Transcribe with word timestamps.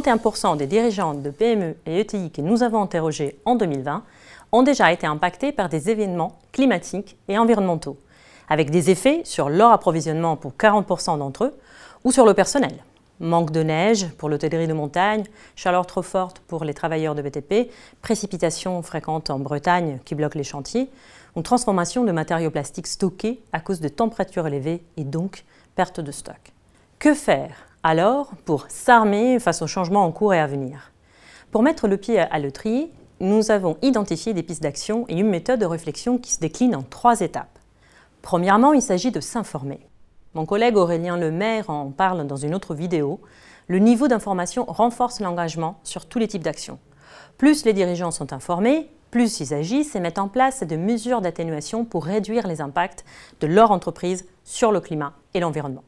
31% 0.00 0.56
des 0.56 0.66
dirigeants 0.66 1.12
de 1.12 1.28
PME 1.28 1.76
et 1.84 2.00
ETI 2.00 2.30
que 2.30 2.40
nous 2.40 2.62
avons 2.62 2.80
interrogés 2.80 3.38
en 3.44 3.56
2020 3.56 4.02
ont 4.52 4.62
déjà 4.62 4.90
été 4.90 5.06
impactés 5.06 5.52
par 5.52 5.68
des 5.68 5.90
événements 5.90 6.38
climatiques 6.50 7.18
et 7.28 7.36
environnementaux, 7.36 7.98
avec 8.48 8.70
des 8.70 8.88
effets 8.88 9.20
sur 9.24 9.50
leur 9.50 9.70
approvisionnement 9.70 10.36
pour 10.36 10.52
40% 10.52 11.18
d'entre 11.18 11.44
eux 11.44 11.58
ou 12.04 12.10
sur 12.10 12.24
le 12.24 12.32
personnel. 12.32 12.72
Manque 13.20 13.50
de 13.50 13.62
neige 13.62 14.08
pour 14.16 14.30
l'hôtellerie 14.30 14.66
de 14.66 14.72
montagne, 14.72 15.24
chaleur 15.56 15.86
trop 15.86 16.00
forte 16.00 16.38
pour 16.38 16.64
les 16.64 16.72
travailleurs 16.72 17.14
de 17.14 17.20
BTP, 17.20 17.70
précipitations 18.00 18.80
fréquentes 18.80 19.28
en 19.28 19.38
Bretagne 19.40 19.98
qui 20.06 20.14
bloquent 20.14 20.38
les 20.38 20.44
chantiers, 20.44 20.88
ou 21.36 21.42
transformation 21.42 22.04
de 22.04 22.12
matériaux 22.12 22.50
plastiques 22.50 22.86
stockés 22.86 23.42
à 23.52 23.60
cause 23.60 23.80
de 23.80 23.88
températures 23.88 24.46
élevées 24.46 24.82
et 24.96 25.04
donc 25.04 25.44
perte 25.74 26.00
de 26.00 26.12
stock. 26.12 26.40
Que 26.98 27.12
faire 27.12 27.71
alors 27.82 28.30
pour 28.44 28.66
s'armer 28.68 29.38
face 29.40 29.62
aux 29.62 29.66
changements 29.66 30.04
en 30.04 30.12
cours 30.12 30.34
et 30.34 30.38
à 30.38 30.46
venir 30.46 30.92
Pour 31.50 31.62
mettre 31.62 31.88
le 31.88 31.96
pied 31.96 32.18
à 32.18 32.38
l'étrier, 32.38 32.92
nous 33.20 33.50
avons 33.50 33.76
identifié 33.82 34.34
des 34.34 34.42
pistes 34.42 34.62
d'action 34.62 35.04
et 35.08 35.18
une 35.18 35.28
méthode 35.28 35.60
de 35.60 35.66
réflexion 35.66 36.18
qui 36.18 36.32
se 36.32 36.40
décline 36.40 36.76
en 36.76 36.82
trois 36.82 37.20
étapes. 37.20 37.58
Premièrement, 38.20 38.72
il 38.72 38.82
s'agit 38.82 39.10
de 39.10 39.20
s'informer. 39.20 39.80
Mon 40.34 40.46
collègue 40.46 40.76
Aurélien 40.76 41.16
Lemaire 41.16 41.70
en 41.70 41.90
parle 41.90 42.26
dans 42.26 42.36
une 42.36 42.54
autre 42.54 42.74
vidéo. 42.74 43.20
Le 43.66 43.78
niveau 43.78 44.08
d'information 44.08 44.64
renforce 44.66 45.20
l'engagement 45.20 45.78
sur 45.82 46.06
tous 46.06 46.18
les 46.18 46.28
types 46.28 46.44
d'actions. 46.44 46.78
Plus 47.36 47.64
les 47.64 47.72
dirigeants 47.72 48.10
sont 48.12 48.32
informés, 48.32 48.90
plus 49.10 49.40
ils 49.40 49.54
agissent 49.54 49.94
et 49.94 50.00
mettent 50.00 50.18
en 50.18 50.28
place 50.28 50.62
des 50.62 50.76
mesures 50.76 51.20
d'atténuation 51.20 51.84
pour 51.84 52.04
réduire 52.04 52.46
les 52.46 52.60
impacts 52.60 53.04
de 53.40 53.46
leur 53.46 53.72
entreprise 53.72 54.26
sur 54.44 54.72
le 54.72 54.80
climat 54.80 55.14
et 55.34 55.40
l'environnement. 55.40 55.84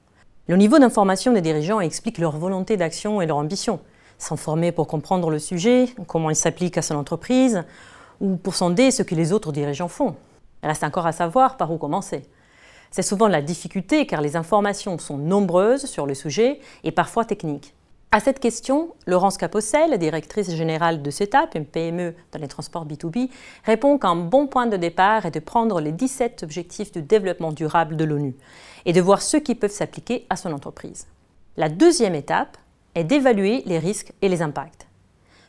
Le 0.47 0.57
niveau 0.57 0.79
d'information 0.79 1.33
des 1.33 1.41
dirigeants 1.41 1.81
explique 1.81 2.19
leur 2.19 2.37
volonté 2.37 2.77
d'action 2.77 3.23
et 3.23 3.27
leur 3.27 3.39
ambition. 3.39 3.81
S'informer 4.19 4.73
pour 4.73 4.87
comprendre 4.87 5.31
le 5.31 5.39
sujet, 5.39 5.87
comment 6.07 6.29
il 6.29 6.37
s'applique 6.37 6.77
à 6.77 6.83
son 6.83 6.97
entreprise, 6.97 7.65
ou 8.21 8.37
pour 8.37 8.55
sonder 8.55 8.91
ce 8.91 9.03
que 9.03 9.15
les 9.15 9.33
autres 9.33 9.53
dirigeants 9.53 9.89
font. 9.89 10.17
Il 10.63 10.69
reste 10.69 10.85
encore 10.85 11.07
à 11.07 11.13
savoir 11.13 11.57
par 11.57 11.73
où 11.73 11.79
commencer. 11.79 12.25
C'est 12.91 13.03
souvent 13.03 13.27
la 13.27 13.41
difficulté 13.41 14.07
car 14.07 14.21
les 14.21 14.37
informations 14.37 14.99
sont 14.99 15.17
nombreuses 15.17 15.87
sur 15.87 16.07
le 16.07 16.15
sujet 16.15 16.61
et 16.85 16.93
parfois 16.93 17.25
techniques. 17.25 17.74
À 18.15 18.21
cette 18.21 18.39
question, 18.39 18.95
Laurence 19.09 19.39
Capocel, 19.39 19.99
directrice 19.99 20.55
générale 20.55 21.03
de 21.03 21.11
CETAP, 21.11 21.57
une 21.57 21.67
PME 21.67 22.15
dans 22.31 22.39
les 22.39 22.47
transports 22.47 22.87
B2B, 22.87 23.29
répond 23.65 23.99
qu'un 23.99 24.15
bon 24.15 24.47
point 24.47 24.69
de 24.69 24.77
départ 24.77 25.27
est 25.27 25.33
de 25.33 25.41
prendre 25.41 25.81
les 25.81 25.91
17 25.91 26.45
objectifs 26.45 26.93
du 26.93 27.03
développement 27.03 27.51
durable 27.51 27.97
de 27.97 28.05
l'ONU 28.05 28.37
et 28.85 28.93
de 28.93 29.01
voir 29.01 29.21
ceux 29.21 29.41
qui 29.41 29.57
peuvent 29.57 29.73
s'appliquer 29.73 30.27
à 30.31 30.37
son 30.37 30.53
entreprise. 30.53 31.09
La 31.57 31.69
deuxième 31.69 32.15
étape 32.15 32.57
est 32.95 33.03
d'évaluer 33.03 33.65
les 33.67 33.81
risques 33.81 34.13
et 34.23 34.29
les 34.29 34.43
impacts. 34.43 34.87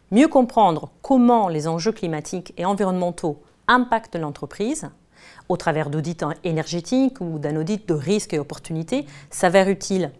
Mieux 0.09 0.27
comprendre 0.27 0.89
comment 1.03 1.49
les 1.49 1.67
enjeux 1.67 1.91
climatiques 1.91 2.51
et 2.57 2.65
environnementaux 2.65 3.43
impactent 3.67 4.15
l'entreprise 4.15 4.89
au 5.49 5.57
travers 5.57 5.91
d'audits 5.91 6.17
énergétiques 6.43 7.21
ou 7.21 7.37
d'un 7.37 7.57
audit 7.57 7.87
de 7.87 7.93
risques 7.93 8.33
et 8.33 8.39
opportunités 8.39 9.05
s'avère 9.29 9.69
utile. 9.69 10.11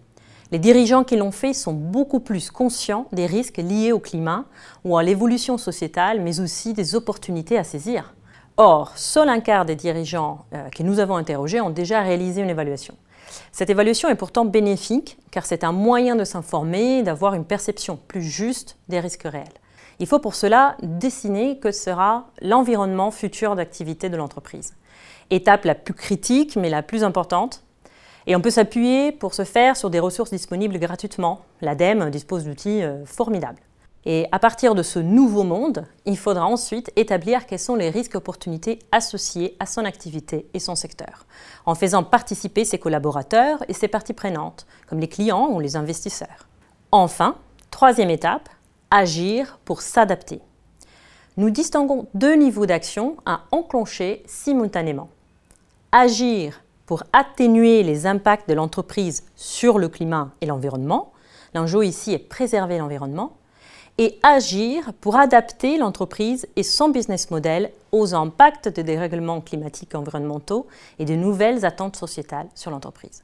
Les 0.52 0.60
dirigeants 0.60 1.04
qui 1.04 1.16
l'ont 1.18 1.32
fait 1.32 1.54
sont 1.54 1.74
beaucoup 1.74 2.20
plus 2.20 2.52
conscients 2.52 3.08
des 3.12 3.26
risques 3.26 3.58
liés 3.58 3.92
au 3.92 4.00
climat 4.00 4.46
ou 4.84 4.98
à 4.98 5.04
l'évolution 5.04 5.58
sociétale, 5.58 6.22
mais 6.22 6.40
aussi 6.40 6.74
des 6.74 6.96
opportunités 6.96 7.58
à 7.58 7.64
saisir. 7.64 8.14
Or, 8.58 8.98
seul 8.98 9.28
un 9.28 9.40
quart 9.40 9.66
des 9.66 9.76
dirigeants 9.76 10.46
euh, 10.54 10.70
que 10.70 10.84
nous 10.84 11.00
avons 11.00 11.16
interrogés 11.16 11.62
ont 11.62 11.72
déjà 11.72 12.02
réalisé 12.02 12.42
une 12.42 12.50
évaluation. 12.50 12.96
Cette 13.52 13.70
évaluation 13.70 14.08
est 14.08 14.16
pourtant 14.16 14.46
bénéfique 14.46 15.18
car 15.32 15.46
c'est 15.46 15.64
un 15.64 15.72
moyen 15.72 16.16
de 16.16 16.24
s'informer, 16.24 17.04
d'avoir 17.04 17.34
une 17.34 17.44
perception 17.44 18.00
plus 18.08 18.22
juste 18.22 18.78
des 18.88 19.00
risques 19.00 19.24
réels. 19.24 19.48
Il 20.00 20.08
faut 20.08 20.20
pour 20.20 20.36
cela 20.36 20.78
dessiner 20.84 21.58
que 21.58 21.72
sera 21.72 22.28
l'environnement 22.42 23.12
futur 23.12 23.56
d'activité 23.56 24.10
de 24.10 24.18
l'entreprise 24.18 24.74
étape 25.30 25.66
la 25.66 25.76
plus 25.76 25.94
critique 25.94 26.56
mais 26.56 26.70
la 26.70 26.84
plus 26.84 27.04
importante. 27.04 27.64
Et 28.28 28.36
on 28.36 28.42
peut 28.42 28.50
s'appuyer 28.50 29.12
pour 29.12 29.34
ce 29.34 29.44
faire 29.44 29.78
sur 29.78 29.90
des 29.90 30.00
ressources 30.00 30.32
disponibles 30.32 30.80
gratuitement. 30.80 31.42
L'ADEME 31.62 32.10
dispose 32.10 32.46
d'outils 32.46 32.82
euh, 32.82 33.06
formidables. 33.06 33.60
Et 34.08 34.28
à 34.32 34.40
partir 34.40 34.76
de 34.76 34.84
ce 34.84 35.00
nouveau 35.00 35.44
monde, 35.44 35.86
il 36.06 36.18
faudra 36.18 36.46
ensuite 36.46 36.92
établir 36.96 37.48
quels 37.48 37.60
sont 37.60 37.76
les 37.76 37.90
risques 37.90 38.16
opportunités 38.16 38.80
associés 38.92 39.56
à 39.60 39.66
son 39.66 39.84
activité 39.84 40.48
et 40.54 40.60
son 40.60 40.76
secteur, 40.76 41.26
en 41.66 41.74
faisant 41.74 42.04
participer 42.04 42.66
ses 42.66 42.78
collaborateurs 42.78 43.64
et 43.68 43.74
ses 43.74 43.88
parties 43.88 44.14
prenantes, 44.14 44.68
comme 44.88 45.00
les 45.00 45.08
clients 45.08 45.50
ou 45.50 45.60
les 45.60 45.76
investisseurs. 45.76 46.48
Enfin, 46.92 47.36
troisième 47.72 48.12
étape, 48.12 48.48
agir 48.92 49.60
pour 49.66 49.82
s'adapter. 49.82 50.40
Nous 51.38 51.50
distinguons 51.50 52.08
deux 52.14 52.36
niveaux 52.36 52.68
d'action 52.68 53.18
à 53.26 53.42
enclencher 53.52 54.22
simultanément 54.28 55.10
agir 55.96 56.62
pour 56.86 57.04
atténuer 57.14 57.84
les 57.84 58.06
impacts 58.06 58.48
de 58.50 58.54
l'entreprise 58.54 59.24
sur 59.36 59.80
le 59.80 59.90
climat 59.90 60.32
et 60.42 60.46
l'environnement. 60.46 61.12
L'enjeu 61.54 61.86
ici 61.86 62.14
est 62.14 62.20
préserver 62.20 62.78
l'environnement 62.78 63.38
et 63.98 64.20
agir 64.24 64.92
pour 65.00 65.16
adapter 65.16 65.78
l'entreprise 65.78 66.48
et 66.56 66.64
son 66.64 66.90
business 66.90 67.32
model 67.32 67.72
aux 67.92 68.14
impacts 68.14 68.68
des 68.68 68.84
dérèglements 68.84 69.42
climatiques 69.42 69.94
et 69.94 69.98
environnementaux 69.98 70.68
et 71.00 71.06
de 71.06 71.16
nouvelles 71.16 71.66
attentes 71.66 71.96
sociétales 71.96 72.48
sur 72.56 72.72
l'entreprise. 72.72 73.24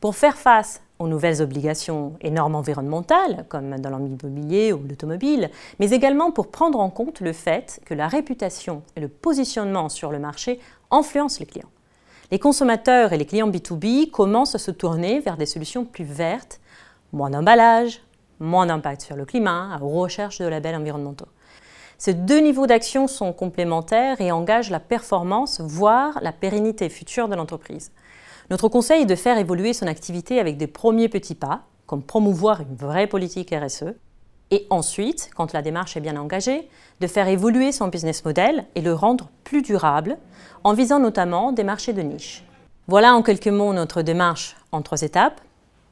Pour 0.00 0.16
faire 0.16 0.36
face 0.36 0.80
aux 0.98 1.08
nouvelles 1.08 1.42
obligations 1.42 2.14
et 2.22 2.30
normes 2.30 2.54
environnementales, 2.54 3.44
comme 3.50 3.78
dans 3.78 3.98
l'immobilier 3.98 4.72
ou 4.72 4.82
l'automobile, 4.88 5.50
mais 5.78 5.90
également 5.90 6.30
pour 6.30 6.50
prendre 6.50 6.80
en 6.80 6.88
compte 6.88 7.20
le 7.20 7.34
fait 7.34 7.80
que 7.84 7.92
la 7.92 8.08
réputation 8.08 8.82
et 8.96 9.00
le 9.00 9.08
positionnement 9.08 9.90
sur 9.90 10.10
le 10.10 10.18
marché 10.18 10.58
influencent 10.90 11.40
les 11.40 11.46
clients 11.46 11.68
les 12.30 12.38
consommateurs 12.38 13.12
et 13.12 13.18
les 13.18 13.26
clients 13.26 13.50
B2B 13.50 14.10
commencent 14.10 14.54
à 14.54 14.58
se 14.58 14.70
tourner 14.70 15.20
vers 15.20 15.36
des 15.36 15.46
solutions 15.46 15.84
plus 15.84 16.04
vertes, 16.04 16.60
moins 17.12 17.30
d'emballage, 17.30 18.00
moins 18.40 18.66
d'impact 18.66 19.02
sur 19.02 19.16
le 19.16 19.24
climat, 19.24 19.74
à 19.74 19.78
recherche 19.78 20.38
de 20.38 20.46
labels 20.46 20.76
environnementaux. 20.76 21.28
Ces 21.98 22.14
deux 22.14 22.40
niveaux 22.40 22.66
d'action 22.66 23.06
sont 23.06 23.32
complémentaires 23.32 24.20
et 24.20 24.30
engagent 24.30 24.70
la 24.70 24.80
performance, 24.80 25.60
voire 25.60 26.18
la 26.20 26.32
pérennité 26.32 26.88
future 26.88 27.28
de 27.28 27.34
l'entreprise. 27.34 27.92
Notre 28.50 28.68
conseil 28.68 29.02
est 29.02 29.06
de 29.06 29.14
faire 29.14 29.38
évoluer 29.38 29.72
son 29.72 29.86
activité 29.86 30.38
avec 30.38 30.56
des 30.56 30.66
premiers 30.66 31.08
petits 31.08 31.34
pas, 31.34 31.62
comme 31.86 32.02
promouvoir 32.02 32.60
une 32.60 32.74
vraie 32.74 33.06
politique 33.06 33.54
RSE, 33.54 33.94
et 34.50 34.66
ensuite, 34.70 35.30
quand 35.34 35.52
la 35.52 35.62
démarche 35.62 35.96
est 35.96 36.00
bien 36.00 36.16
engagée, 36.16 36.68
de 37.00 37.06
faire 37.06 37.28
évoluer 37.28 37.72
son 37.72 37.88
business 37.88 38.24
model 38.24 38.64
et 38.74 38.80
le 38.80 38.94
rendre 38.94 39.28
plus 39.44 39.62
durable 39.62 40.16
en 40.64 40.72
visant 40.72 40.98
notamment 40.98 41.52
des 41.52 41.64
marchés 41.64 41.92
de 41.92 42.02
niche. 42.02 42.44
Voilà 42.88 43.14
en 43.14 43.22
quelques 43.22 43.48
mots 43.48 43.72
notre 43.72 44.02
démarche 44.02 44.56
en 44.72 44.82
trois 44.82 45.02
étapes. 45.02 45.40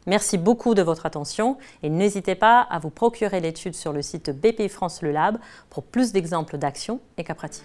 Merci 0.06 0.38
beaucoup 0.38 0.74
de 0.74 0.82
votre 0.82 1.06
attention 1.06 1.56
et 1.82 1.88
n'hésitez 1.88 2.34
pas 2.34 2.60
à 2.60 2.78
vous 2.78 2.90
procurer 2.90 3.40
l'étude 3.40 3.74
sur 3.74 3.92
le 3.92 4.02
site 4.02 4.30
BP 4.30 4.68
France 4.68 5.02
Le 5.02 5.10
Lab 5.10 5.38
pour 5.70 5.82
plus 5.82 6.12
d'exemples 6.12 6.58
d'actions 6.58 7.00
et 7.16 7.24
cas 7.24 7.34
pratiques. 7.34 7.64